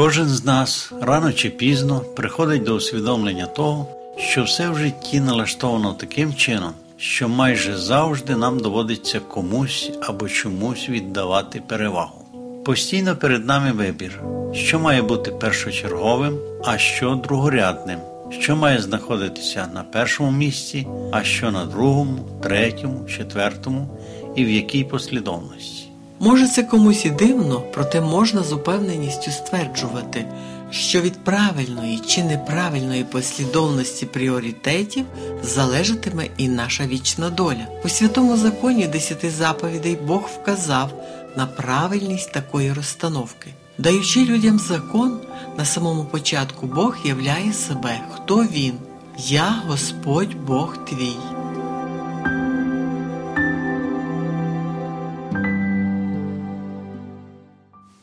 Кожен 0.00 0.28
з 0.28 0.44
нас 0.44 0.92
рано 1.00 1.32
чи 1.32 1.50
пізно 1.50 2.00
приходить 2.00 2.62
до 2.62 2.74
усвідомлення 2.74 3.46
того, 3.46 3.86
що 4.16 4.42
все 4.42 4.70
в 4.70 4.78
житті 4.78 5.20
налаштовано 5.20 5.92
таким 5.92 6.34
чином, 6.34 6.72
що 6.96 7.28
майже 7.28 7.76
завжди 7.76 8.36
нам 8.36 8.60
доводиться 8.60 9.20
комусь 9.20 9.90
або 10.02 10.28
чомусь 10.28 10.88
віддавати 10.88 11.62
перевагу. 11.68 12.24
Постійно 12.64 13.16
перед 13.16 13.46
нами 13.46 13.72
вибір, 13.72 14.22
що 14.52 14.78
має 14.78 15.02
бути 15.02 15.30
першочерговим, 15.30 16.38
а 16.64 16.78
що 16.78 17.14
другорядним, 17.14 17.98
що 18.30 18.56
має 18.56 18.78
знаходитися 18.78 19.68
на 19.74 19.82
першому 19.82 20.30
місці, 20.30 20.86
а 21.12 21.24
що 21.24 21.50
на 21.50 21.64
другому, 21.64 22.18
третьому, 22.42 23.08
четвертому 23.08 23.98
і 24.36 24.44
в 24.44 24.50
якій 24.50 24.84
послідовності. 24.84 25.79
Може, 26.22 26.48
це 26.48 26.62
комусь 26.62 27.04
і 27.04 27.10
дивно, 27.10 27.60
проте 27.60 28.00
можна 28.00 28.42
з 28.42 28.52
упевненістю 28.52 29.30
стверджувати, 29.30 30.24
що 30.70 31.00
від 31.00 31.24
правильної 31.24 31.98
чи 31.98 32.24
неправильної 32.24 33.04
послідовності 33.04 34.06
пріоритетів 34.06 35.06
залежатиме 35.42 36.26
і 36.36 36.48
наша 36.48 36.86
вічна 36.86 37.30
доля. 37.30 37.66
У 37.84 37.88
святому 37.88 38.36
законі 38.36 38.86
десяти 38.86 39.30
заповідей 39.30 39.98
Бог 40.06 40.30
вказав 40.42 40.92
на 41.36 41.46
правильність 41.46 42.32
такої 42.32 42.72
розстановки. 42.72 43.50
Даючи 43.78 44.24
людям 44.24 44.58
закон, 44.58 45.20
на 45.58 45.64
самому 45.64 46.04
початку 46.04 46.66
Бог 46.66 46.96
являє 47.04 47.52
себе, 47.52 48.00
хто 48.10 48.36
він. 48.36 48.74
Я 49.18 49.62
Господь 49.66 50.34
Бог 50.34 50.84
твій. 50.84 51.39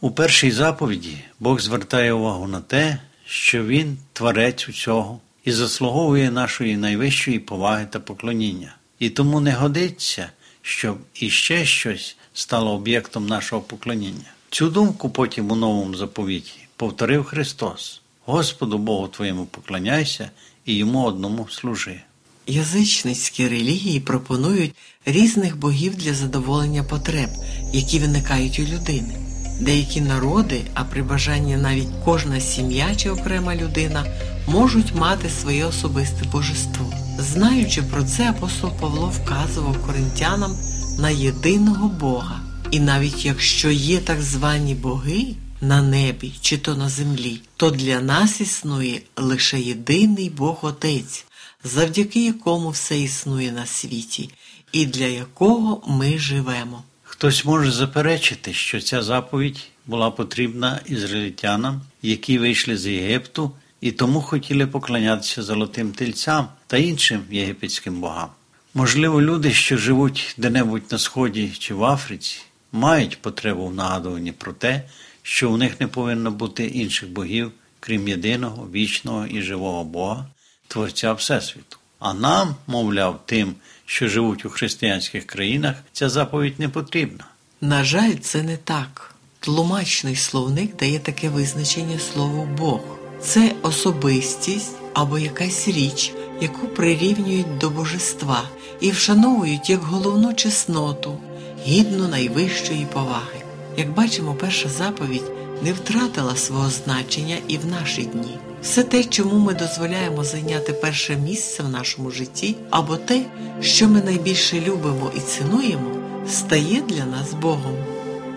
У 0.07 0.11
першій 0.11 0.51
заповіді 0.51 1.17
Бог 1.39 1.61
звертає 1.61 2.13
увагу 2.13 2.47
на 2.47 2.61
те, 2.61 2.97
що 3.25 3.65
Він 3.65 3.97
творець 4.13 4.69
усього 4.69 5.19
і 5.45 5.51
заслуговує 5.51 6.31
нашої 6.31 6.77
найвищої 6.77 7.39
поваги 7.39 7.87
та 7.89 7.99
поклоніння. 7.99 8.75
І 8.99 9.09
тому 9.09 9.39
не 9.39 9.53
годиться, 9.53 10.29
щоб 10.61 10.97
іще 11.13 11.65
щось 11.65 12.17
стало 12.33 12.71
об'єктом 12.71 13.27
нашого 13.27 13.61
поклоніння. 13.61 14.31
Цю 14.49 14.69
думку 14.69 15.09
потім 15.09 15.51
у 15.51 15.55
новому 15.55 15.95
заповіті 15.95 16.67
повторив 16.75 17.23
Христос: 17.23 18.01
Господу 18.25 18.77
Богу 18.77 19.07
твоєму 19.07 19.45
поклоняйся 19.45 20.31
і 20.65 20.75
йому 20.75 21.03
одному 21.03 21.47
служи. 21.49 22.01
Язичницькі 22.47 23.47
релігії 23.47 23.99
пропонують 23.99 24.75
різних 25.05 25.57
богів 25.57 25.95
для 25.95 26.13
задоволення 26.13 26.83
потреб, 26.83 27.29
які 27.73 27.99
виникають 27.99 28.59
у 28.59 28.63
людини. 28.63 29.26
Деякі 29.59 30.01
народи, 30.01 30.61
а 30.73 30.83
при 30.83 31.03
бажанні 31.03 31.55
навіть 31.55 31.89
кожна 32.05 32.39
сім'я 32.39 32.95
чи 32.95 33.09
окрема 33.09 33.55
людина, 33.55 34.05
можуть 34.47 34.95
мати 34.95 35.29
своє 35.29 35.65
особисте 35.65 36.25
божество. 36.31 36.93
Знаючи 37.19 37.81
про 37.81 38.03
це, 38.03 38.29
апостол 38.29 38.71
Павло 38.79 39.07
вказував 39.07 39.85
коринтянам 39.85 40.57
на 40.99 41.09
єдиного 41.09 41.87
Бога. 41.87 42.39
І 42.71 42.79
навіть 42.79 43.25
якщо 43.25 43.71
є 43.71 43.99
так 43.99 44.21
звані 44.21 44.75
боги 44.75 45.35
на 45.61 45.81
небі 45.81 46.31
чи 46.41 46.57
то 46.57 46.75
на 46.75 46.89
землі, 46.89 47.41
то 47.55 47.71
для 47.71 48.01
нас 48.01 48.41
існує 48.41 49.01
лише 49.17 49.59
єдиний 49.59 50.29
Бог 50.29 50.59
Отець, 50.61 51.25
завдяки 51.63 52.25
якому 52.25 52.69
все 52.69 52.99
існує 52.99 53.51
на 53.51 53.65
світі, 53.65 54.29
і 54.71 54.85
для 54.85 55.05
якого 55.05 55.81
ми 55.87 56.17
живемо. 56.17 56.83
Хтось 57.17 57.45
може 57.45 57.71
заперечити, 57.71 58.53
що 58.53 58.81
ця 58.81 59.03
заповідь 59.03 59.63
була 59.85 60.11
потрібна 60.11 60.79
ізраїльтянам, 60.85 61.81
які 62.01 62.37
вийшли 62.37 62.77
з 62.77 62.87
Єгипту 62.87 63.51
і 63.81 63.91
тому 63.91 64.21
хотіли 64.21 64.67
поклонятися 64.67 65.43
золотим 65.43 65.91
тельцям 65.91 66.47
та 66.67 66.77
іншим 66.77 67.21
єгипетським 67.31 68.01
богам. 68.01 68.29
Можливо, 68.73 69.21
люди, 69.21 69.53
що 69.53 69.77
живуть 69.77 70.35
де-небудь 70.37 70.91
на 70.91 70.97
Сході 70.97 71.51
чи 71.59 71.73
в 71.73 71.83
Африці, 71.83 72.41
мають 72.71 73.21
потребу 73.21 73.67
в 73.67 73.75
нагадуванні 73.75 74.31
про 74.31 74.53
те, 74.53 74.83
що 75.21 75.51
у 75.51 75.57
них 75.57 75.79
не 75.79 75.87
повинно 75.87 76.31
бути 76.31 76.65
інших 76.65 77.09
богів, 77.09 77.51
крім 77.79 78.07
єдиного, 78.07 78.67
вічного 78.71 79.27
і 79.27 79.41
живого 79.41 79.83
Бога, 79.83 80.25
Творця 80.67 81.13
Всесвіту. 81.13 81.77
А 81.99 82.13
нам, 82.13 82.55
мовляв, 82.67 83.21
тим, 83.25 83.55
що 83.89 84.07
живуть 84.07 84.45
у 84.45 84.49
християнських 84.49 85.25
країнах, 85.25 85.75
ця 85.93 86.09
заповідь 86.09 86.59
не 86.59 86.69
потрібна. 86.69 87.25
На 87.61 87.83
жаль, 87.83 88.15
це 88.21 88.43
не 88.43 88.57
так. 88.57 89.15
Тлумачний 89.39 90.15
словник 90.15 90.75
дає 90.75 90.99
таке 90.99 91.29
визначення 91.29 91.99
слову 91.99 92.47
Бог. 92.57 92.81
Це 93.21 93.55
особистість 93.61 94.75
або 94.93 95.19
якась 95.19 95.67
річ, 95.67 96.13
яку 96.41 96.67
прирівнюють 96.67 97.57
до 97.57 97.69
божества 97.69 98.43
і 98.79 98.91
вшановують 98.91 99.69
як 99.69 99.79
головну 99.79 100.33
чесноту, 100.33 101.17
гідну 101.65 102.07
найвищої 102.07 102.87
поваги. 102.93 103.41
Як 103.77 103.89
бачимо, 103.89 104.35
перша 104.39 104.69
заповідь 104.69 105.31
не 105.63 105.73
втратила 105.73 106.35
свого 106.35 106.69
значення 106.69 107.37
і 107.47 107.57
в 107.57 107.65
наші 107.65 108.01
дні. 108.01 108.37
Все 108.61 108.83
те, 108.83 109.03
чому 109.03 109.39
ми 109.39 109.53
дозволяємо 109.53 110.23
зайняти 110.23 110.73
перше 110.73 111.15
місце 111.15 111.63
в 111.63 111.69
нашому 111.69 112.11
житті, 112.11 112.55
або 112.69 112.97
те, 112.97 113.21
що 113.61 113.87
ми 113.87 114.01
найбільше 114.01 114.61
любимо 114.61 115.11
і 115.17 115.19
цінуємо, 115.19 115.91
стає 116.27 116.81
для 116.81 117.05
нас 117.05 117.33
Богом. 117.33 117.77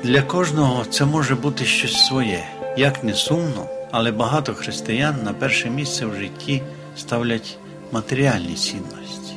Для 0.04 0.22
кожного 0.22 0.84
це 0.90 1.04
може 1.04 1.34
бути 1.34 1.64
щось 1.64 2.06
своє, 2.06 2.44
як 2.76 3.04
не 3.04 3.14
сумно, 3.14 3.66
але 3.90 4.12
багато 4.12 4.54
християн 4.54 5.14
на 5.24 5.32
перше 5.32 5.70
місце 5.70 6.06
в 6.06 6.14
житті 6.14 6.62
ставлять 6.96 7.58
матеріальні 7.92 8.54
цінності. 8.54 9.34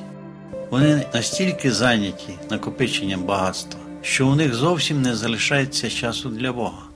Вони 0.69 1.05
настільки 1.13 1.71
зайняті 1.71 2.33
накопиченням 2.49 3.23
багатства, 3.23 3.79
що 4.01 4.27
у 4.27 4.35
них 4.35 4.55
зовсім 4.55 5.01
не 5.01 5.15
залишається 5.15 5.89
часу 5.89 6.29
для 6.29 6.53
Бога. 6.53 6.92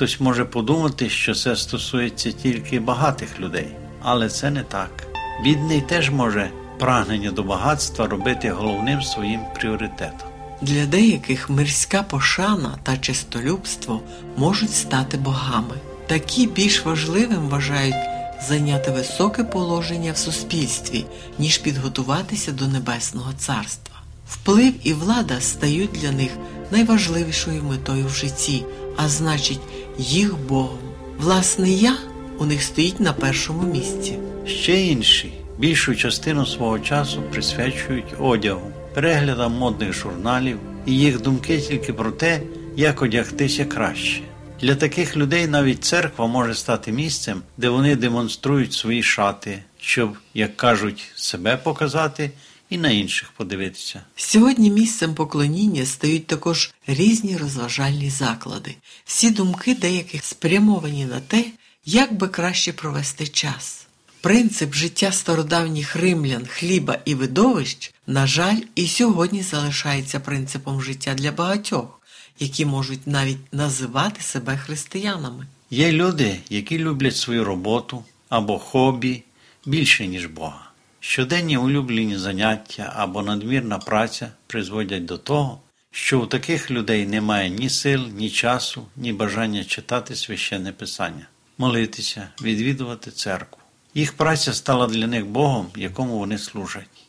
Хтось 0.00 0.20
може 0.20 0.44
подумати, 0.44 1.10
що 1.10 1.34
це 1.34 1.56
стосується 1.56 2.32
тільки 2.32 2.80
багатих 2.80 3.40
людей, 3.40 3.68
але 4.02 4.28
це 4.28 4.50
не 4.50 4.62
так. 4.62 5.06
Бідний 5.44 5.80
теж 5.80 6.10
може 6.10 6.50
прагнення 6.78 7.30
до 7.30 7.42
багатства 7.42 8.06
робити 8.06 8.50
головним 8.50 9.02
своїм 9.02 9.40
пріоритетом. 9.54 10.28
Для 10.60 10.86
деяких 10.86 11.50
мирська 11.50 12.02
пошана 12.02 12.78
та 12.82 12.96
чистолюбство 12.96 14.00
можуть 14.36 14.74
стати 14.74 15.16
богами. 15.16 15.74
Такі 16.06 16.46
більш 16.46 16.84
важливим 16.84 17.48
вважають 17.48 18.08
зайняти 18.48 18.90
високе 18.90 19.44
положення 19.44 20.12
в 20.12 20.16
суспільстві, 20.16 21.04
ніж 21.38 21.58
підготуватися 21.58 22.52
до 22.52 22.66
Небесного 22.66 23.32
Царства. 23.38 23.96
Вплив 24.28 24.74
і 24.82 24.92
влада 24.92 25.40
стають 25.40 25.92
для 25.92 26.12
них 26.12 26.30
найважливішою 26.70 27.62
метою 27.62 28.06
в 28.06 28.14
житті, 28.14 28.64
а 28.96 29.08
значить, 29.08 29.60
їх 29.98 30.38
Богом. 30.38 30.78
Власне, 31.18 31.70
я 31.70 31.96
у 32.38 32.46
них 32.46 32.62
стоїть 32.62 33.00
на 33.00 33.12
першому 33.12 33.62
місці. 33.72 34.18
Ще 34.46 34.80
інші 34.80 35.32
більшу 35.58 35.96
частину 35.96 36.46
свого 36.46 36.78
часу 36.78 37.22
присвячують 37.22 38.14
одягу, 38.20 38.72
переглядам 38.94 39.52
модних 39.52 39.92
журналів 39.92 40.58
і 40.86 40.98
їх 40.98 41.20
думки 41.20 41.60
тільки 41.60 41.92
про 41.92 42.10
те, 42.10 42.40
як 42.76 43.02
одягтися 43.02 43.64
краще. 43.64 44.20
Для 44.60 44.74
таких 44.74 45.16
людей 45.16 45.46
навіть 45.46 45.84
церква 45.84 46.26
може 46.26 46.54
стати 46.54 46.92
місцем, 46.92 47.42
де 47.56 47.68
вони 47.68 47.96
демонструють 47.96 48.72
свої 48.72 49.02
шати, 49.02 49.62
щоб, 49.80 50.16
як 50.34 50.56
кажуть, 50.56 51.12
себе 51.14 51.56
показати 51.56 52.30
і 52.70 52.78
на 52.78 52.90
інших 52.90 53.32
подивитися. 53.36 54.02
Сьогодні 54.16 54.70
місцем 54.70 55.14
поклоніння 55.14 55.86
стають 55.86 56.26
також 56.26 56.74
різні 56.86 57.36
розважальні 57.36 58.10
заклади. 58.10 58.74
Всі 59.04 59.30
думки 59.30 59.74
деяких 59.74 60.24
спрямовані 60.24 61.04
на 61.04 61.20
те, 61.20 61.44
як 61.84 62.14
би 62.14 62.28
краще 62.28 62.72
провести 62.72 63.26
час. 63.26 63.86
Принцип 64.20 64.74
життя 64.74 65.12
стародавніх 65.12 65.96
римлян, 65.96 66.46
хліба 66.46 66.98
і 67.04 67.14
видовищ, 67.14 67.94
на 68.06 68.26
жаль, 68.26 68.60
і 68.74 68.86
сьогодні 68.86 69.42
залишається 69.42 70.20
принципом 70.20 70.82
життя 70.82 71.14
для 71.14 71.32
багатьох, 71.32 72.00
які 72.38 72.66
можуть 72.66 73.06
навіть 73.06 73.52
називати 73.52 74.22
себе 74.22 74.56
християнами. 74.56 75.46
Є 75.70 75.92
люди, 75.92 76.40
які 76.50 76.78
люблять 76.78 77.16
свою 77.16 77.44
роботу 77.44 78.04
або 78.28 78.58
хобі 78.58 79.22
більше, 79.66 80.06
ніж 80.06 80.26
Бога. 80.26 80.69
Щоденні 81.00 81.56
улюблені 81.56 82.18
заняття 82.18 82.92
або 82.96 83.22
надмірна 83.22 83.78
праця 83.78 84.32
призводять 84.46 85.04
до 85.04 85.18
того, 85.18 85.60
що 85.90 86.20
у 86.20 86.26
таких 86.26 86.70
людей 86.70 87.06
немає 87.06 87.50
ні 87.50 87.70
сил, 87.70 88.06
ні 88.16 88.30
часу, 88.30 88.86
ні 88.96 89.12
бажання 89.12 89.64
читати 89.64 90.16
священне 90.16 90.72
писання, 90.72 91.26
молитися, 91.58 92.28
відвідувати 92.42 93.10
церкву. 93.10 93.58
Їх 93.94 94.12
праця 94.12 94.52
стала 94.52 94.86
для 94.86 95.06
них 95.06 95.26
Богом, 95.26 95.66
якому 95.76 96.18
вони 96.18 96.38
служать. 96.38 97.06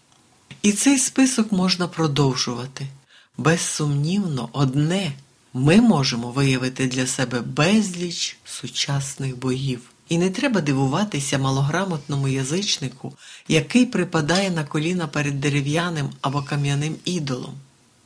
І 0.62 0.72
цей 0.72 0.98
список 0.98 1.52
можна 1.52 1.88
продовжувати. 1.88 2.88
Безсумнівно, 3.38 4.50
одне 4.54 5.12
ми 5.54 5.82
можемо 5.82 6.32
виявити 6.32 6.88
для 6.88 7.08
себе 7.08 7.42
безліч 7.42 8.38
сучасних 8.46 9.38
богів. 9.38 9.82
І 10.12 10.18
не 10.18 10.30
треба 10.30 10.62
дивуватися 10.62 11.38
малограмотному 11.38 12.28
язичнику, 12.28 13.14
який 13.48 13.86
припадає 13.86 14.52
на 14.52 14.64
коліна 14.64 15.08
перед 15.08 15.42
дерев'яним 15.42 16.10
або 16.22 16.42
кам'яним 16.42 16.96
ідолом. 17.06 17.54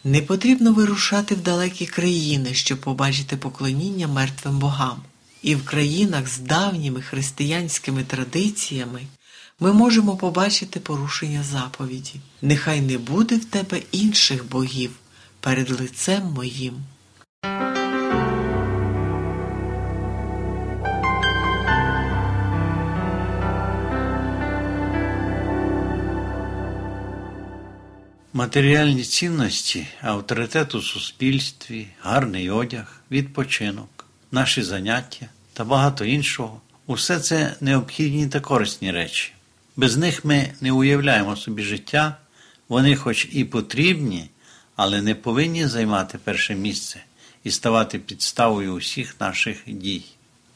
Не 0.04 0.22
потрібно 0.22 0.74
вирушати 0.74 1.36
в 1.36 1.42
далекі 1.42 1.86
країни, 1.86 2.54
щоб 2.54 2.82
побачити 2.82 3.38
поклоніння 3.38 4.08
мертвим 4.08 4.60
богам. 4.60 4.98
І 5.42 5.56
в 5.56 5.66
країнах 5.66 6.28
з 6.28 6.40
давніми 6.40 7.02
християнськими 7.02 8.04
традиціями 8.04 9.02
ми 9.60 9.74
можемо 9.74 10.18
побачити 10.18 10.80
порушення 10.80 11.44
заповіді. 11.44 12.14
Нехай 12.42 12.82
не 12.82 12.98
буде 12.98 13.36
в 13.36 13.46
тебе 13.46 13.82
інших 13.92 14.50
богів 14.50 14.92
перед 15.40 15.82
лицем 15.82 16.24
моїм. 16.24 16.74
Матеріальні 28.38 29.04
цінності, 29.04 29.88
авторитет 30.02 30.76
у 30.76 30.82
суспільстві, 30.82 31.88
гарний 32.02 32.50
одяг, 32.50 33.02
відпочинок, 33.12 34.06
наші 34.32 34.64
заняття 34.64 35.26
та 35.54 35.64
багато 35.64 36.06
іншого 36.06 36.62
усе 36.88 37.20
це 37.20 37.56
необхідні 37.62 38.28
та 38.28 38.40
корисні 38.40 38.92
речі. 38.92 39.32
Без 39.76 39.98
них 39.98 40.26
ми 40.26 40.54
не 40.62 40.72
уявляємо 40.72 41.36
собі 41.36 41.64
життя, 41.64 42.18
вони, 42.70 42.96
хоч 42.96 43.28
і 43.32 43.46
потрібні, 43.46 44.30
але 44.76 45.02
не 45.02 45.16
повинні 45.16 45.68
займати 45.68 46.18
перше 46.24 46.56
місце 46.56 47.04
і 47.44 47.52
ставати 47.52 48.00
підставою 48.00 48.74
усіх 48.74 49.16
наших 49.20 49.58
дій. 49.68 50.04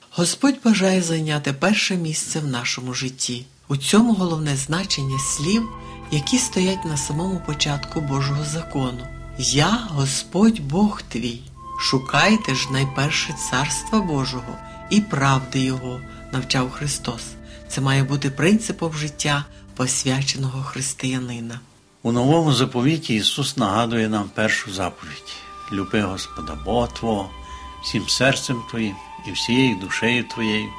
Господь 0.09 0.59
бажає 0.65 1.01
зайняти 1.01 1.53
перше 1.53 1.95
місце 1.95 2.39
в 2.39 2.47
нашому 2.47 2.93
житті. 2.93 3.45
У 3.67 3.77
цьому 3.77 4.13
головне 4.13 4.55
значення 4.55 5.19
слів, 5.19 5.69
які 6.11 6.37
стоять 6.37 6.85
на 6.85 6.97
самому 6.97 7.39
початку 7.45 8.01
Божого 8.01 8.43
закону. 8.43 9.07
Я 9.37 9.69
Господь 9.89 10.59
Бог 10.59 11.01
твій. 11.01 11.41
Шукайте 11.79 12.55
ж 12.55 12.71
найперше 12.71 13.33
царства 13.33 13.99
Божого 13.99 14.55
і 14.89 15.01
правди 15.01 15.59
Його, 15.59 16.01
навчав 16.31 16.71
Христос. 16.71 17.21
Це 17.67 17.81
має 17.81 18.03
бути 18.03 18.29
принципом 18.29 18.93
життя 18.93 19.45
посвяченого 19.75 20.63
християнина. 20.63 21.59
У 22.03 22.11
новому 22.11 22.53
заповіті 22.53 23.15
Ісус 23.15 23.57
нагадує 23.57 24.09
нам 24.09 24.29
першу 24.33 24.73
заповідь: 24.73 25.33
люби 25.71 26.01
Господа 26.01 26.57
Бога 26.65 26.87
Твого, 26.87 27.29
всім 27.83 28.09
серцем 28.09 28.61
Твоїм, 28.69 28.95
і 29.27 29.31
всією 29.31 29.75
душею 29.75 30.23
Твоєю, 30.23 30.69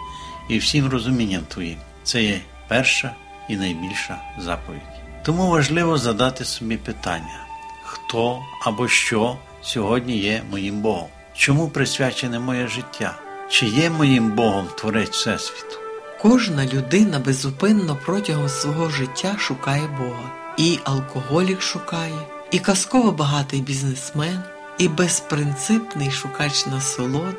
і 0.48 0.58
всім 0.58 0.88
розумінням 0.88 1.42
Твоїм. 1.48 1.78
Це 2.02 2.22
є 2.22 2.40
перша 2.68 3.14
і 3.48 3.56
найбільша 3.56 4.22
заповідь. 4.38 5.09
Тому 5.22 5.50
важливо 5.50 5.98
задати 5.98 6.44
собі 6.44 6.76
питання, 6.76 7.46
хто 7.84 8.38
або 8.66 8.88
що 8.88 9.36
сьогодні 9.62 10.18
є 10.18 10.42
моїм 10.50 10.80
Богом? 10.80 11.08
Чому 11.34 11.68
присвячене 11.68 12.38
моє 12.38 12.68
життя? 12.68 13.18
Чи 13.48 13.66
є 13.66 13.90
моїм 13.90 14.30
Богом 14.30 14.66
Творець 14.78 15.10
Всесвіту? 15.10 15.76
Кожна 16.20 16.66
людина 16.66 17.18
безупинно 17.18 17.98
протягом 18.06 18.48
свого 18.48 18.90
життя 18.90 19.36
шукає 19.38 19.86
Бога. 19.98 20.30
І 20.56 20.78
алкоголік 20.84 21.62
шукає, 21.62 22.18
і 22.50 22.58
казково 22.58 23.12
багатий 23.12 23.60
бізнесмен, 23.60 24.42
і 24.78 24.88
безпринципний 24.88 26.10
шукач 26.10 26.66
насолод. 26.66 27.36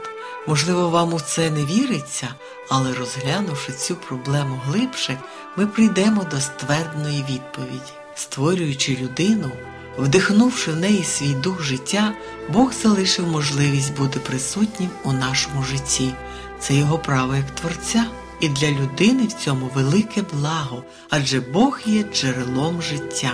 Можливо, 0.48 0.90
вам 0.90 1.14
у 1.14 1.20
це 1.20 1.50
не 1.50 1.66
віриться, 1.66 2.28
але 2.70 2.94
розглянувши 2.94 3.72
цю 3.72 3.96
проблему 3.96 4.62
глибше, 4.66 5.18
ми 5.58 5.68
прийдемо 5.68 6.24
до 6.32 6.42
ствердної 6.42 7.26
відповіді. 7.30 7.92
Створюючи 8.16 8.98
людину, 9.02 9.52
вдихнувши 9.98 10.72
в 10.72 10.76
неї 10.76 11.04
свій 11.04 11.34
дух 11.34 11.64
життя, 11.64 12.14
Бог 12.50 12.74
залишив 12.74 13.28
можливість 13.28 13.98
бути 13.98 14.20
присутнім 14.20 14.90
у 15.04 15.12
нашому 15.12 15.64
житті. 15.64 16.14
Це 16.60 16.74
його 16.74 16.98
право 16.98 17.36
як 17.36 17.52
творця. 17.52 18.06
І 18.40 18.50
для 18.50 18.72
людини 18.72 19.28
в 19.28 19.34
цьому 19.34 19.70
велике 19.76 20.22
благо, 20.34 20.84
адже 21.10 21.40
Бог 21.40 21.80
є 21.86 22.04
джерелом 22.14 22.82
життя. 22.82 23.34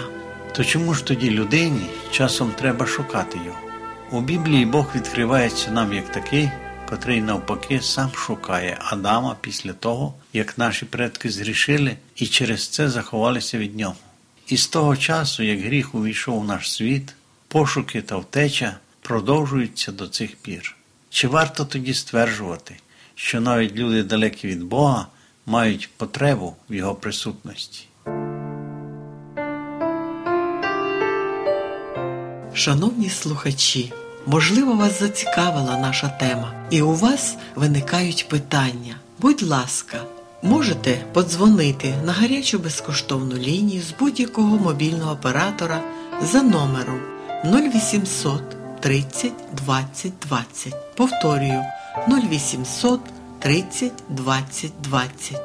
То 0.55 0.63
чому 0.63 0.93
ж 0.93 1.05
тоді 1.05 1.31
людині 1.31 1.89
часом 2.11 2.51
треба 2.51 2.85
шукати 2.85 3.39
його? 3.45 3.57
У 4.11 4.21
Біблії 4.21 4.65
Бог 4.65 4.85
відкривається 4.95 5.71
нам 5.71 5.93
як 5.93 6.11
такий, 6.11 6.49
котрий 6.89 7.21
навпаки 7.21 7.81
сам 7.81 8.11
шукає 8.13 8.77
Адама 8.81 9.35
після 9.41 9.73
того, 9.73 10.13
як 10.33 10.57
наші 10.57 10.85
предки 10.85 11.29
згрішили 11.29 11.97
і 12.15 12.27
через 12.27 12.67
це 12.67 12.89
заховалися 12.89 13.57
від 13.57 13.75
нього. 13.75 13.95
І 14.47 14.57
з 14.57 14.67
того 14.67 14.97
часу, 14.97 15.43
як 15.43 15.59
гріх 15.59 15.95
увійшов 15.95 16.37
у 16.39 16.43
наш 16.43 16.71
світ, 16.71 17.13
пошуки 17.47 18.01
та 18.01 18.17
втеча 18.17 18.77
продовжуються 19.01 19.91
до 19.91 20.07
цих 20.07 20.35
пір. 20.35 20.75
Чи 21.09 21.27
варто 21.27 21.65
тоді 21.65 21.93
стверджувати? 21.93 22.75
що 23.17 23.41
навіть 23.41 23.75
люди 23.75 24.03
далекі 24.03 24.47
від 24.47 24.63
Бога 24.63 25.07
мають 25.45 25.89
потребу 25.97 26.55
в 26.69 26.73
Його 26.73 26.95
присутності. 26.95 27.87
Шановні 32.53 33.09
слухачі, 33.09 33.93
можливо, 34.27 34.73
вас 34.73 34.99
зацікавила 34.99 35.77
наша 35.77 36.07
тема, 36.07 36.51
і 36.69 36.81
у 36.81 36.93
вас 36.93 37.35
виникають 37.55 38.27
питання. 38.29 38.95
Будь 39.19 39.43
ласка, 39.43 39.97
можете 40.43 41.05
подзвонити 41.13 41.93
на 42.05 42.11
гарячу 42.11 42.59
безкоштовну 42.59 43.37
лінію 43.37 43.81
з 43.81 43.99
будь-якого 43.99 44.57
мобільного 44.57 45.11
оператора 45.11 45.81
за 46.21 46.43
номером 46.43 46.99
0800 47.45 48.57
30 48.81 49.31
20 49.53 50.13
20. 50.27 50.95
Повторюю 50.95 51.63
0800 52.07 52.99
30 53.39 53.91
20 54.09 54.71
20. 54.81 55.41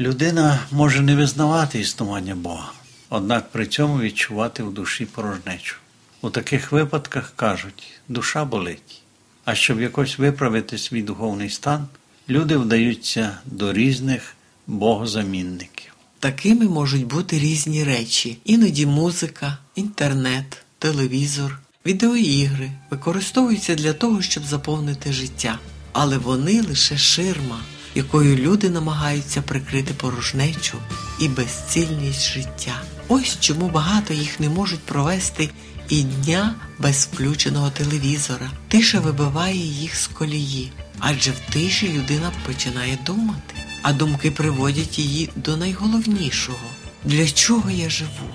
Людина 0.00 0.58
може 0.70 1.02
не 1.02 1.16
визнавати 1.16 1.80
існування 1.80 2.34
Бога, 2.34 2.72
однак 3.14 3.50
при 3.50 3.66
цьому 3.66 4.00
відчувати 4.00 4.62
в 4.62 4.74
душі 4.74 5.06
порожнечу. 5.06 5.76
У 6.20 6.30
таких 6.30 6.72
випадках 6.72 7.32
кажуть, 7.36 7.90
душа 8.08 8.44
болить. 8.44 9.02
А 9.44 9.54
щоб 9.54 9.80
якось 9.80 10.18
виправити 10.18 10.78
свій 10.78 11.02
духовний 11.02 11.50
стан, 11.50 11.86
люди 12.28 12.56
вдаються 12.56 13.38
до 13.44 13.72
різних 13.72 14.34
богозамінників. 14.66 15.92
Такими 16.18 16.68
можуть 16.68 17.06
бути 17.06 17.38
різні 17.38 17.84
речі, 17.84 18.38
іноді 18.44 18.86
музика, 18.86 19.58
інтернет, 19.74 20.64
телевізор, 20.78 21.58
відеоігри 21.86 22.70
використовуються 22.90 23.74
для 23.74 23.92
того, 23.92 24.22
щоб 24.22 24.44
заповнити 24.44 25.12
життя, 25.12 25.58
але 25.92 26.18
вони 26.18 26.62
лише 26.62 26.98
ширма, 26.98 27.60
якою 27.94 28.36
люди 28.36 28.70
намагаються 28.70 29.42
прикрити 29.42 29.94
порожнечу 29.94 30.78
і 31.20 31.28
безцільність 31.28 32.32
життя. 32.32 32.82
Ось 33.08 33.40
чому 33.40 33.68
багато 33.68 34.14
їх 34.14 34.40
не 34.40 34.48
можуть 34.48 34.80
провести 34.80 35.50
і 35.88 36.02
дня 36.02 36.54
без 36.78 37.08
включеного 37.12 37.70
телевізора. 37.70 38.50
Тиша 38.68 39.00
вибиває 39.00 39.66
їх 39.66 39.96
з 39.96 40.06
колії, 40.06 40.72
адже 40.98 41.30
в 41.30 41.52
тиші 41.52 41.92
людина 41.92 42.32
починає 42.46 42.98
думати, 43.06 43.54
а 43.82 43.92
думки 43.92 44.30
приводять 44.30 44.98
її 44.98 45.30
до 45.36 45.56
найголовнішого 45.56 46.68
для 47.04 47.28
чого 47.28 47.70
я 47.70 47.90
живу? 47.90 48.30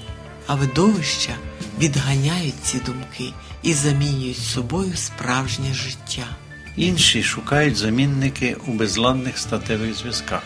А 0.48 0.56
видовища 0.56 1.36
відганяють 1.80 2.56
ці 2.64 2.80
думки 2.80 3.34
і 3.64 3.74
замінюють 3.74 4.38
собою 4.38 4.96
справжнє 4.96 5.74
життя. 5.74 6.28
Інші 6.76 7.24
шукають 7.24 7.78
замінники 7.78 8.58
у 8.68 8.72
безладних 8.72 9.38
статевих 9.38 9.94
зв'язках. 9.94 10.44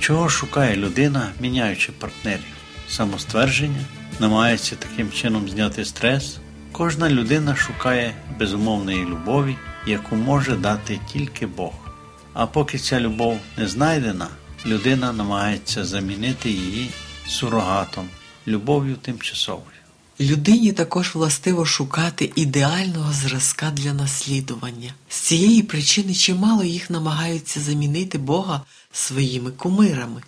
Чого 0.00 0.28
шукає 0.28 0.76
людина, 0.76 1.32
міняючи 1.40 1.92
партнерів? 1.92 2.44
Самоствердження, 2.88 3.84
намагається 4.20 4.76
таким 4.76 5.12
чином 5.12 5.48
зняти 5.48 5.84
стрес. 5.84 6.38
Кожна 6.72 7.10
людина 7.10 7.56
шукає 7.56 8.14
безумовної 8.38 9.04
любові, 9.04 9.56
яку 9.86 10.16
може 10.16 10.56
дати 10.56 11.00
тільки 11.12 11.46
Бог. 11.46 11.72
А 12.32 12.46
поки 12.46 12.78
ця 12.78 13.00
любов 13.00 13.38
не 13.58 13.68
знайдена, 13.68 14.28
людина 14.66 15.12
намагається 15.12 15.84
замінити 15.84 16.50
її 16.50 16.90
сурогатом, 17.28 18.08
любов'ю 18.46 18.96
тимчасовою. 18.96 19.66
Людині 20.20 20.72
також 20.72 21.14
властиво 21.14 21.66
шукати 21.66 22.32
ідеального 22.34 23.12
зразка 23.12 23.70
для 23.70 23.92
наслідування. 23.92 24.94
З 25.08 25.16
цієї 25.16 25.62
причини 25.62 26.14
чимало 26.14 26.64
їх 26.64 26.90
намагаються 26.90 27.60
замінити 27.60 28.18
Бога 28.18 28.60
своїми 28.92 29.50
кумирами, 29.50 30.22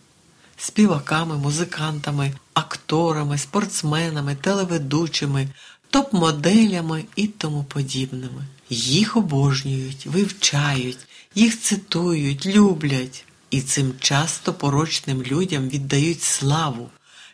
співаками, 0.56 1.36
музикантами, 1.36 2.32
акторами, 2.54 3.38
спортсменами, 3.38 4.34
телеведучими, 4.34 5.48
топ-моделями 5.90 7.04
і 7.16 7.26
тому 7.26 7.64
подібними. 7.64 8.46
Їх 8.70 9.16
обожнюють, 9.16 10.06
вивчають, 10.06 10.98
їх 11.34 11.60
цитують, 11.60 12.46
люблять, 12.46 13.24
і 13.50 13.60
цим 13.60 13.92
часто 14.00 14.54
порочним 14.54 15.22
людям 15.22 15.68
віддають 15.68 16.22
славу 16.22 16.90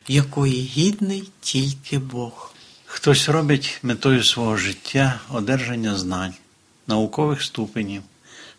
якої 0.08 0.62
гідний 0.62 1.28
тільки 1.40 1.98
Бог. 1.98 2.54
Хтось 2.86 3.28
робить 3.28 3.78
метою 3.82 4.24
свого 4.24 4.56
життя 4.56 5.20
одержання 5.30 5.96
знань, 5.96 6.34
наукових 6.86 7.42
ступенів, 7.42 8.02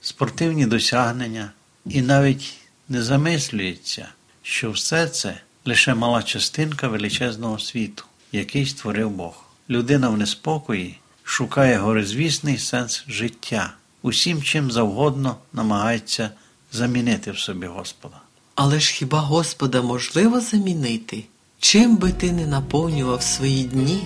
спортивні 0.01 0.65
досягнення 0.65 1.51
і 1.86 2.01
навіть 2.01 2.53
не 2.89 3.03
замислюється, 3.03 4.08
що 4.44 4.72
все 4.72 5.08
це 5.08 5.38
лише 5.66 5.94
мала 5.94 6.24
частинка 6.24 6.88
величезного 6.88 7.60
світу, 7.60 8.04
який 8.32 8.66
створив 8.66 9.10
Бог. 9.10 9.44
Людина 9.70 10.10
в 10.10 10.18
неспокої 10.18 11.00
шукає 11.24 11.78
горизвісний 11.78 12.58
сенс 12.58 13.04
життя, 13.08 13.74
усім 14.02 14.44
чим 14.44 14.72
завгодно 14.72 15.36
намагається 15.54 16.30
замінити 16.72 17.32
в 17.32 17.40
собі 17.40 17.68
Господа. 17.68 18.18
Але 18.56 18.80
ж 18.80 18.94
хіба 18.94 19.20
Господа 19.20 19.82
можливо 19.82 20.42
замінити? 20.42 21.24
Чим 21.60 21.98
би 21.98 22.12
ти 22.12 22.32
не 22.32 22.48
наповнював 22.48 23.24
свої 23.24 23.64
дні, 23.64 24.04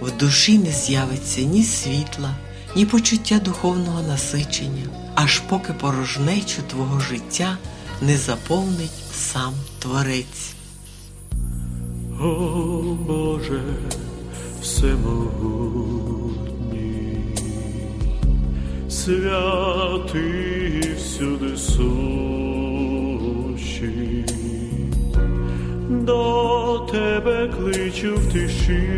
в 0.00 0.16
душі 0.16 0.58
не 0.58 0.72
з'явиться 0.72 1.40
ні 1.40 1.64
світла, 1.64 2.36
ні 2.76 2.86
почуття 2.86 3.38
духовного 3.38 4.02
насичення, 4.02 4.86
аж 5.14 5.38
поки 5.38 5.72
порожнечу 5.72 6.62
твого 6.70 7.00
життя 7.00 7.58
не 8.00 8.16
заповнить 8.16 8.90
сам 9.12 9.54
Творець. 9.78 10.54
О 12.20 12.96
Боже, 13.06 13.60
всемогутній, 14.62 17.24
святий 18.90 20.94
всюди 20.96 21.56
сущий, 21.56 22.64
до 25.90 26.88
тебе 26.92 27.48
кличу 27.58 28.14
в 28.16 28.32
тиші, 28.32 28.88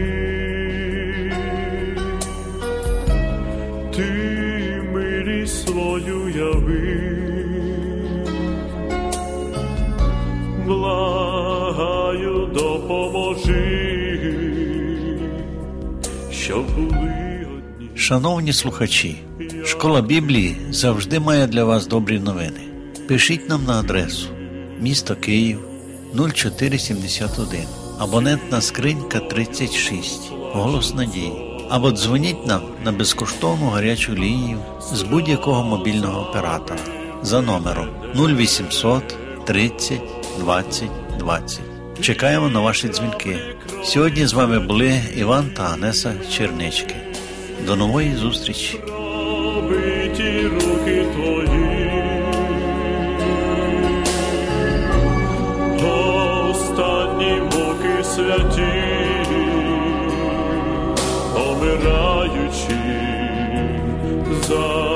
ти 3.96 4.82
милість 4.92 5.66
свою 5.68 6.28
яви, 6.28 7.39
щоб 16.30 16.74
були 16.74 17.46
одні. 17.56 17.88
Шановні 17.94 18.52
слухачі, 18.52 19.16
школа 19.64 20.02
Біблії 20.02 20.56
завжди 20.70 21.20
має 21.20 21.46
для 21.46 21.64
вас 21.64 21.86
добрі 21.86 22.18
новини. 22.18 22.60
Пишіть 23.08 23.48
нам 23.48 23.64
на 23.64 23.80
адресу 23.80 24.28
місто 24.80 25.16
Київ 25.16 25.60
0471, 26.14 27.60
абонентна 27.98 28.60
скринька 28.60 29.18
36, 29.20 30.32
голос 30.52 30.94
надії. 30.94 31.32
Або 31.70 31.90
дзвоніть 31.90 32.46
нам 32.46 32.62
на 32.84 32.92
безкоштовну 32.92 33.68
гарячу 33.68 34.14
лінію 34.14 34.58
з 34.92 35.02
будь-якого 35.02 35.64
мобільного 35.64 36.28
оператора 36.28 36.80
за 37.22 37.40
номером 37.42 37.88
0800 38.14 39.02
30 39.44 40.00
20 40.38 40.88
20. 41.18 41.69
Чекаємо 42.00 42.48
на 42.48 42.60
ваші 42.60 42.88
дзвінки. 42.88 43.38
Сьогодні 43.84 44.26
з 44.26 44.32
вами 44.32 44.58
були 44.60 45.00
Іван 45.16 45.44
та 45.56 45.62
Анеса 45.62 46.12
Чернички. 46.32 46.94
До 47.66 47.76
нової 47.76 48.14
зустрічі! 48.14 48.80
Руки 50.44 51.06
останні 56.50 57.40
муки 57.40 58.04
святі, 58.04 58.72
помираючи 61.34 62.80
за 64.48 64.89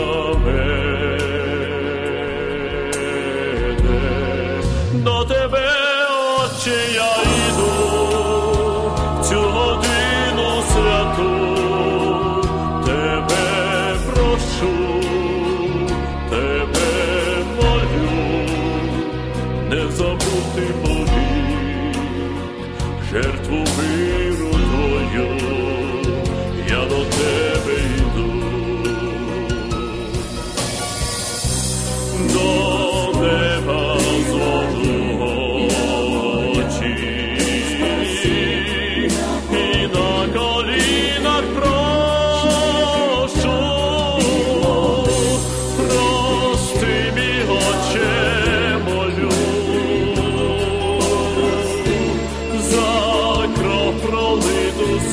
certo 23.15 23.63
bem. 23.77 24.24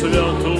свято. 0.01 0.50